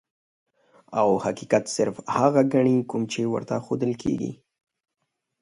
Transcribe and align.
او 0.99 1.09
حقيقت 1.25 1.63
صرف 1.75 1.95
هغه 2.17 2.41
ګڼي 2.53 2.75
کوم 2.89 3.01
چې 3.11 3.19
ورته 3.33 3.55
ښودلے 3.65 3.95
کيږي- 4.03 4.31